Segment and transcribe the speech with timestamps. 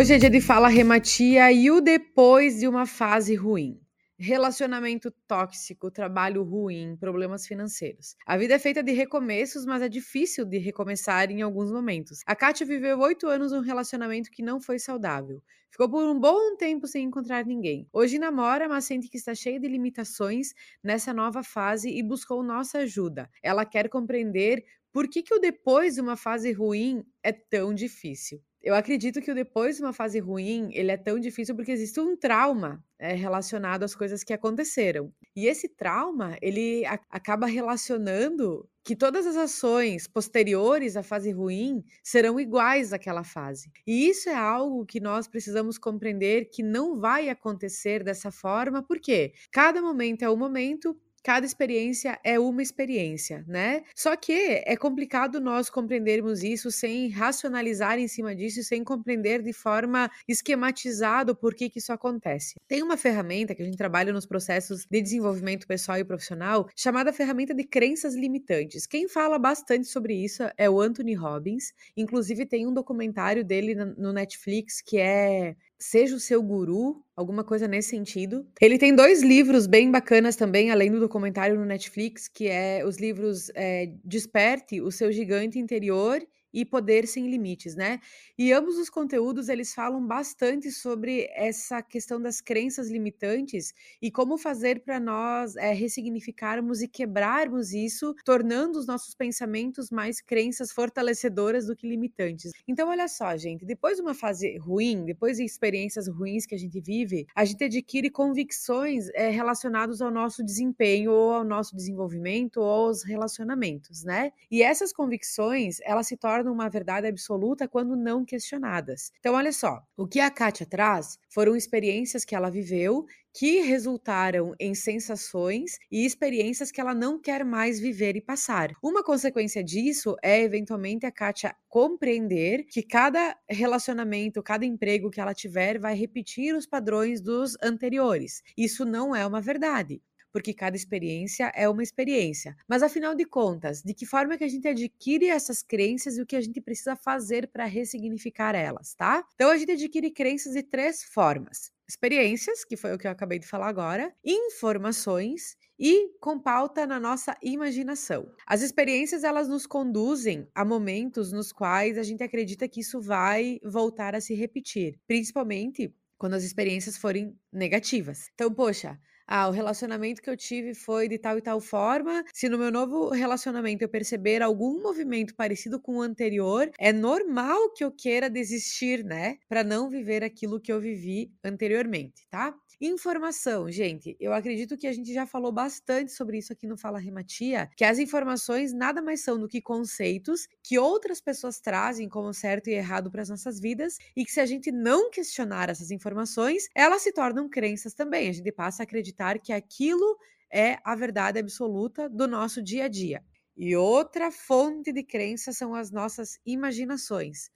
[0.00, 3.78] Hoje é dia de Fala Rematia e o depois de uma fase ruim.
[4.18, 8.16] Relacionamento tóxico, trabalho ruim, problemas financeiros.
[8.24, 12.22] A vida é feita de recomeços, mas é difícil de recomeçar em alguns momentos.
[12.24, 15.42] A Kátia viveu oito anos num relacionamento que não foi saudável.
[15.70, 17.86] Ficou por um bom tempo sem encontrar ninguém.
[17.92, 22.78] Hoje namora, mas sente que está cheia de limitações nessa nova fase e buscou nossa
[22.78, 23.28] ajuda.
[23.42, 28.40] Ela quer compreender por que, que o depois de uma fase ruim é tão difícil.
[28.62, 31.98] Eu acredito que o depois de uma fase ruim, ele é tão difícil porque existe
[31.98, 35.10] um trauma é, relacionado às coisas que aconteceram.
[35.34, 41.82] E esse trauma, ele a- acaba relacionando que todas as ações posteriores à fase ruim
[42.02, 43.70] serão iguais àquela fase.
[43.86, 49.32] E isso é algo que nós precisamos compreender que não vai acontecer dessa forma, porque
[49.50, 53.82] cada momento é um momento, Cada experiência é uma experiência, né?
[53.94, 54.32] Só que
[54.64, 61.32] é complicado nós compreendermos isso sem racionalizar em cima disso, sem compreender de forma esquematizada
[61.32, 62.54] o porquê que isso acontece.
[62.66, 67.12] Tem uma ferramenta que a gente trabalha nos processos de desenvolvimento pessoal e profissional chamada
[67.12, 68.86] ferramenta de crenças limitantes.
[68.86, 71.72] Quem fala bastante sobre isso é o Anthony Robbins.
[71.96, 77.66] Inclusive tem um documentário dele no Netflix que é Seja o seu guru, alguma coisa
[77.66, 78.46] nesse sentido.
[78.60, 82.98] Ele tem dois livros bem bacanas também, além do documentário no Netflix, que é os
[82.98, 86.20] livros é, Desperte o seu gigante interior
[86.52, 88.00] e Poder Sem Limites, né?
[88.38, 94.38] E ambos os conteúdos eles falam bastante sobre essa questão das crenças limitantes e como
[94.38, 101.66] fazer para nós é, ressignificarmos e quebrarmos isso, tornando os nossos pensamentos mais crenças fortalecedoras
[101.66, 102.52] do que limitantes.
[102.66, 106.58] Então, olha só, gente, depois de uma fase ruim, depois de experiências ruins que a
[106.58, 112.58] gente vive, a gente adquire convicções é, relacionadas ao nosso desempenho ou ao nosso desenvolvimento
[112.58, 114.32] ou aos relacionamentos, né?
[114.50, 119.12] E essas convicções, elas se tornam tornam uma verdade absoluta quando não questionadas.
[119.18, 124.54] Então, olha só, o que a Kátia traz foram experiências que ela viveu que resultaram
[124.58, 128.72] em sensações e experiências que ela não quer mais viver e passar.
[128.82, 135.34] Uma consequência disso é, eventualmente, a Kátia compreender que cada relacionamento, cada emprego que ela
[135.34, 138.42] tiver vai repetir os padrões dos anteriores.
[138.56, 140.02] Isso não é uma verdade
[140.32, 142.56] porque cada experiência é uma experiência.
[142.68, 146.26] Mas afinal de contas, de que forma que a gente adquire essas crenças e o
[146.26, 149.24] que a gente precisa fazer para ressignificar elas, tá?
[149.34, 153.38] Então a gente adquire crenças de três formas: experiências, que foi o que eu acabei
[153.38, 158.30] de falar agora, informações e com pauta na nossa imaginação.
[158.46, 163.58] As experiências elas nos conduzem a momentos nos quais a gente acredita que isso vai
[163.64, 168.28] voltar a se repetir, principalmente quando as experiências forem negativas.
[168.34, 168.98] Então, poxa,
[169.30, 172.24] ah, o relacionamento que eu tive foi de tal e tal forma.
[172.34, 177.72] Se no meu novo relacionamento eu perceber algum movimento parecido com o anterior, é normal
[177.72, 179.38] que eu queira desistir, né?
[179.48, 182.54] Para não viver aquilo que eu vivi anteriormente, tá?
[182.82, 186.98] Informação, gente, eu acredito que a gente já falou bastante sobre isso aqui no Fala
[186.98, 192.32] Rematia, que as informações nada mais são do que conceitos que outras pessoas trazem como
[192.32, 195.90] certo e errado para as nossas vidas e que se a gente não questionar essas
[195.90, 198.30] informações, elas se tornam crenças também.
[198.30, 200.16] A gente passa a acreditar que aquilo
[200.50, 203.22] é a verdade absoluta do nosso dia a dia.
[203.54, 207.50] E outra fonte de crença são as nossas imaginações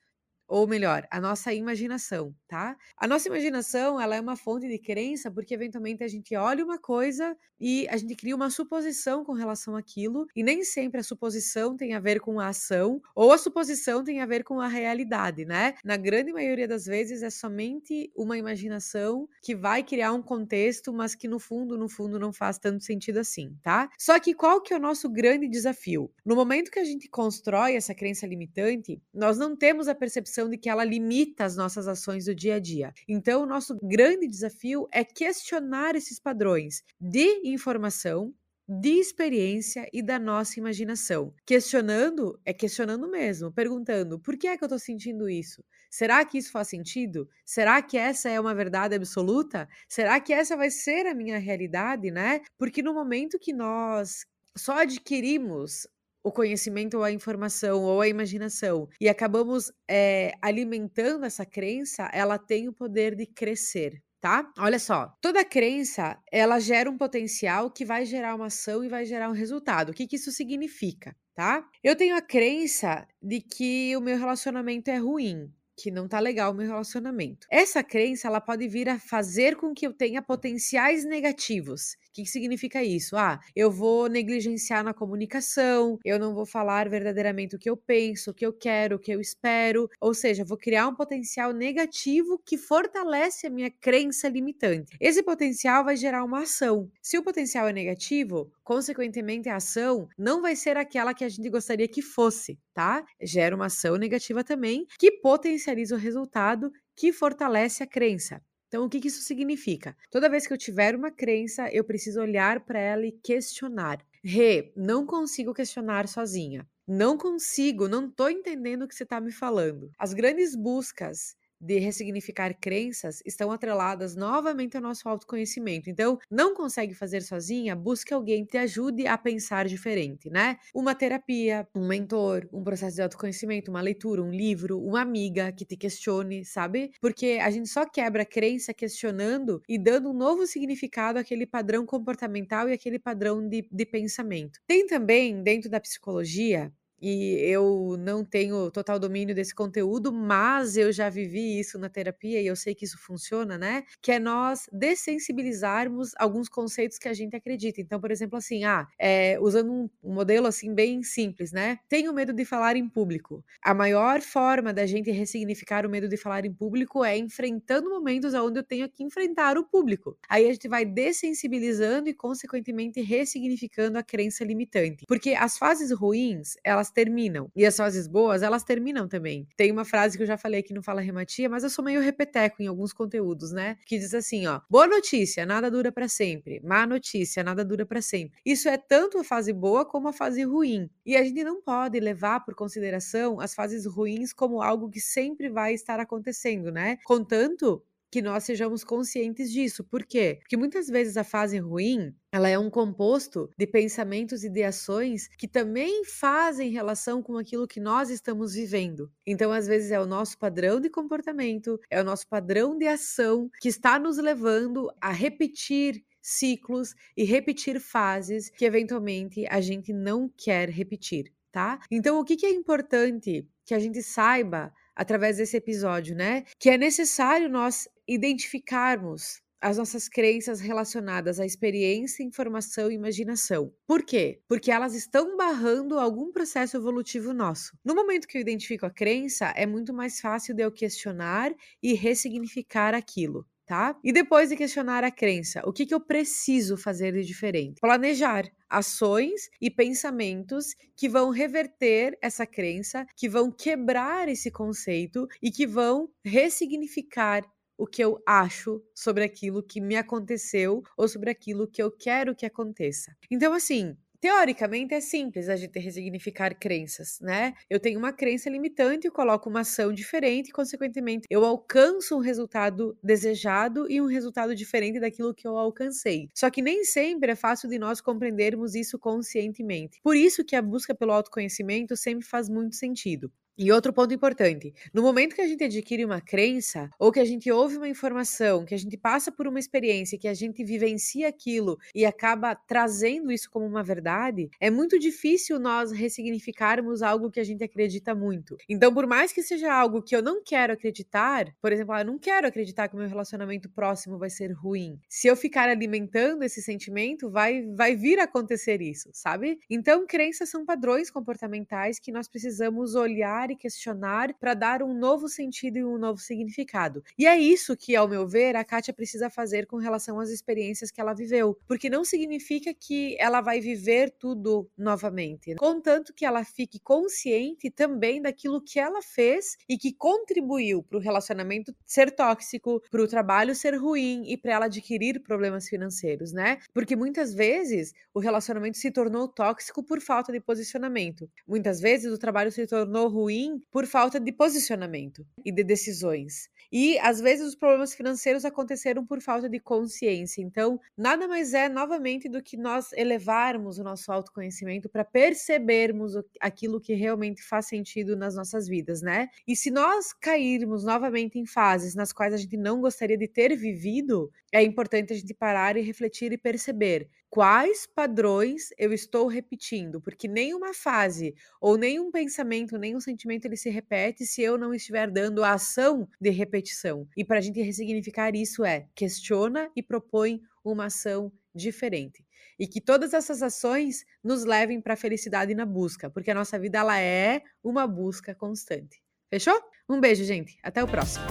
[0.46, 2.76] ou melhor, a nossa imaginação, tá?
[2.96, 6.78] A nossa imaginação, ela é uma fonte de crença porque eventualmente a gente olha uma
[6.78, 11.76] coisa e a gente cria uma suposição com relação àquilo, e nem sempre a suposição
[11.76, 15.44] tem a ver com a ação, ou a suposição tem a ver com a realidade,
[15.44, 15.74] né?
[15.84, 21.14] Na grande maioria das vezes é somente uma imaginação que vai criar um contexto, mas
[21.14, 23.88] que no fundo, no fundo não faz tanto sentido assim, tá?
[23.98, 26.12] Só que qual que é o nosso grande desafio?
[26.24, 30.58] No momento que a gente constrói essa crença limitante, nós não temos a percepção de
[30.58, 32.92] que ela limita as nossas ações do dia a dia.
[33.08, 38.34] Então, o nosso grande desafio é questionar esses padrões de informação,
[38.68, 41.32] de experiência e da nossa imaginação.
[41.46, 45.62] Questionando é questionando mesmo, perguntando: por que é que eu estou sentindo isso?
[45.90, 47.28] Será que isso faz sentido?
[47.44, 49.68] Será que essa é uma verdade absoluta?
[49.88, 52.40] Será que essa vai ser a minha realidade, né?
[52.58, 54.26] Porque no momento que nós
[54.56, 55.86] só adquirimos
[56.24, 62.38] o conhecimento ou a informação ou a imaginação e acabamos é, alimentando essa crença, ela
[62.38, 64.02] tem o poder de crescer.
[64.20, 64.50] Tá?
[64.58, 69.04] Olha só, toda crença ela gera um potencial que vai gerar uma ação e vai
[69.04, 69.90] gerar um resultado.
[69.90, 71.62] O que, que isso significa, tá?
[71.82, 75.52] Eu tenho a crença de que o meu relacionamento é ruim.
[75.76, 77.46] Que não tá legal o meu relacionamento.
[77.50, 81.94] Essa crença, ela pode vir a fazer com que eu tenha potenciais negativos.
[82.08, 83.16] O que significa isso?
[83.16, 88.30] Ah, eu vou negligenciar na comunicação, eu não vou falar verdadeiramente o que eu penso,
[88.30, 92.40] o que eu quero, o que eu espero, ou seja, vou criar um potencial negativo
[92.44, 94.96] que fortalece a minha crença limitante.
[95.00, 96.90] Esse potencial vai gerar uma ação.
[97.02, 101.48] Se o potencial é negativo, consequentemente a ação não vai ser aquela que a gente
[101.48, 103.04] gostaria que fosse, tá?
[103.22, 108.42] Gera uma ação negativa também que potencializa o resultado que fortalece a crença.
[108.68, 109.96] Então, o que, isso significa?
[110.10, 114.04] Toda vez que eu tiver uma crença, eu preciso olhar para ela e questionar.
[114.24, 116.66] Rê, não consigo questionar sozinha.
[116.86, 119.90] Não consigo, não estou entendendo o que você está me falando.
[119.96, 125.88] As grandes buscas de ressignificar crenças estão atreladas novamente ao nosso autoconhecimento.
[125.88, 130.58] Então, não consegue fazer sozinha, busque alguém que te ajude a pensar diferente, né?
[130.74, 135.64] Uma terapia, um mentor, um processo de autoconhecimento, uma leitura, um livro, uma amiga que
[135.64, 136.92] te questione, sabe?
[137.00, 141.86] Porque a gente só quebra a crença questionando e dando um novo significado àquele padrão
[141.86, 144.58] comportamental e àquele padrão de, de pensamento.
[144.66, 146.72] Tem também, dentro da psicologia,
[147.04, 152.40] e eu não tenho total domínio desse conteúdo, mas eu já vivi isso na terapia
[152.40, 153.84] e eu sei que isso funciona, né?
[154.00, 157.78] Que é nós dessensibilizarmos alguns conceitos que a gente acredita.
[157.78, 161.78] Então, por exemplo, assim, ah, é, usando um, modelo assim bem simples, né?
[161.90, 163.44] Tenho medo de falar em público.
[163.62, 168.32] A maior forma da gente ressignificar o medo de falar em público é enfrentando momentos
[168.32, 170.16] onde eu tenho que enfrentar o público.
[170.26, 175.04] Aí a gente vai dessensibilizando e, consequentemente, ressignificando a crença limitante.
[175.06, 177.50] Porque as fases ruins, elas terminam.
[177.54, 179.46] E as fases boas, elas terminam também.
[179.56, 182.00] Tem uma frase que eu já falei aqui no Fala Rematia, mas eu sou meio
[182.00, 183.76] repeteco em alguns conteúdos, né?
[183.86, 186.60] Que diz assim, ó: "Boa notícia, nada dura para sempre.
[186.64, 188.38] Má notícia, nada dura para sempre".
[188.44, 190.88] Isso é tanto a fase boa como a fase ruim.
[191.04, 195.48] E a gente não pode levar por consideração as fases ruins como algo que sempre
[195.50, 196.98] vai estar acontecendo, né?
[197.04, 197.82] Contanto
[198.14, 199.82] que nós sejamos conscientes disso.
[199.82, 200.36] Por quê?
[200.38, 205.26] Porque muitas vezes a fase ruim ela é um composto de pensamentos e de ações
[205.36, 209.10] que também fazem relação com aquilo que nós estamos vivendo.
[209.26, 213.50] Então, às vezes, é o nosso padrão de comportamento, é o nosso padrão de ação
[213.60, 220.30] que está nos levando a repetir ciclos e repetir fases que eventualmente a gente não
[220.36, 221.80] quer repetir, tá?
[221.90, 226.44] Então, o que, que é importante que a gente saiba através desse episódio, né?
[226.58, 233.72] Que é necessário nós identificarmos as nossas crenças relacionadas à experiência, informação e imaginação.
[233.86, 234.42] Por quê?
[234.46, 237.72] Porque elas estão barrando algum processo evolutivo nosso.
[237.82, 241.50] No momento que eu identifico a crença, é muito mais fácil de eu questionar
[241.82, 243.98] e ressignificar aquilo tá?
[244.04, 247.80] E depois de questionar a crença, o que, que eu preciso fazer de diferente?
[247.80, 255.50] Planejar ações e pensamentos que vão reverter essa crença, que vão quebrar esse conceito e
[255.50, 257.42] que vão ressignificar
[257.76, 262.34] o que eu acho sobre aquilo que me aconteceu ou sobre aquilo que eu quero
[262.34, 263.14] que aconteça.
[263.30, 267.52] Então, assim, Teoricamente é simples a gente resignificar crenças, né?
[267.68, 272.20] Eu tenho uma crença limitante, eu coloco uma ação diferente e, consequentemente, eu alcanço um
[272.20, 276.30] resultado desejado e um resultado diferente daquilo que eu alcancei.
[276.34, 280.00] Só que nem sempre é fácil de nós compreendermos isso conscientemente.
[280.02, 283.30] Por isso que a busca pelo autoconhecimento sempre faz muito sentido.
[283.56, 287.24] E outro ponto importante: no momento que a gente adquire uma crença, ou que a
[287.24, 291.28] gente ouve uma informação, que a gente passa por uma experiência, que a gente vivencia
[291.28, 297.38] aquilo e acaba trazendo isso como uma verdade, é muito difícil nós ressignificarmos algo que
[297.38, 298.56] a gente acredita muito.
[298.68, 302.06] Então, por mais que seja algo que eu não quero acreditar, por exemplo, ah, eu
[302.06, 304.98] não quero acreditar que o meu relacionamento próximo vai ser ruim.
[305.08, 309.58] Se eu ficar alimentando esse sentimento, vai, vai vir a acontecer isso, sabe?
[309.70, 315.28] Então, crenças são padrões comportamentais que nós precisamos olhar e questionar para dar um novo
[315.28, 317.02] sentido e um novo significado.
[317.18, 320.90] E é isso que, ao meu ver, a Kátia precisa fazer com relação às experiências
[320.90, 326.44] que ela viveu, porque não significa que ela vai viver tudo novamente, contanto que ela
[326.44, 332.80] fique consciente também daquilo que ela fez e que contribuiu para o relacionamento ser tóxico,
[332.90, 336.58] para o trabalho ser ruim e para ela adquirir problemas financeiros, né?
[336.72, 341.30] Porque muitas vezes o relacionamento se tornou tóxico por falta de posicionamento.
[341.46, 346.48] Muitas vezes o trabalho se tornou ruim ruim por falta de posicionamento e de decisões.
[346.72, 350.42] E às vezes os problemas financeiros aconteceram por falta de consciência.
[350.42, 356.80] Então, nada mais é novamente do que nós elevarmos o nosso autoconhecimento para percebermos aquilo
[356.80, 359.28] que realmente faz sentido nas nossas vidas, né?
[359.46, 363.54] E se nós cairmos novamente em fases nas quais a gente não gostaria de ter
[363.56, 370.00] vivido, é importante a gente parar e refletir e perceber quais padrões eu estou repetindo,
[370.00, 375.10] porque nenhuma fase ou nenhum pensamento, nenhum sentimento ele se repete se eu não estiver
[375.10, 377.08] dando a ação de repetição.
[377.16, 382.24] E para a gente ressignificar isso é questiona e propõe uma ação diferente.
[382.56, 386.56] E que todas essas ações nos levem para a felicidade na busca, porque a nossa
[386.56, 389.02] vida ela é uma busca constante.
[389.28, 389.60] Fechou?
[389.88, 390.56] Um beijo, gente.
[390.62, 391.24] Até o próximo.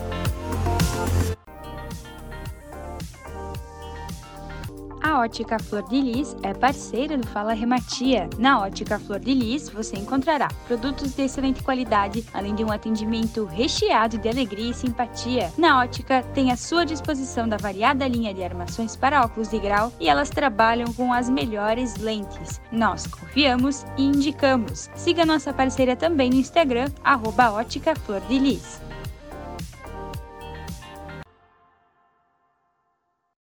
[5.14, 8.28] A Ótica Flor de Lis é parceira do Fala Rematia.
[8.40, 13.46] Na Ótica Flor de Lis você encontrará produtos de excelente qualidade, além de um atendimento
[13.46, 15.54] recheado de alegria e simpatia.
[15.56, 19.94] Na Ótica tem à sua disposição da variada linha de armações para óculos de grau
[20.00, 22.60] e elas trabalham com as melhores lentes.
[22.72, 24.90] Nós confiamos e indicamos.
[24.96, 28.82] Siga nossa parceira também no Instagram, arroba Ótica Flor de Lis.